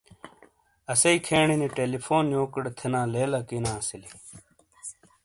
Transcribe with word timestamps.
اَسیئ 0.93 1.19
کھینی 1.25 1.55
نی 1.61 1.67
ٹیلیفون 1.77 2.25
یو 2.33 2.43
کیڑے 2.53 2.71
تھینا 2.77 3.01
لیل 3.13 3.31
اَکی 3.39 3.57
نے 3.63 3.71
اَسیلی۔ 3.79 4.09